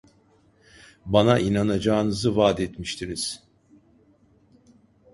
Bana 1.05 1.39
inanacağınızı 1.39 2.31
vaadetmiştiniz… 2.35 3.43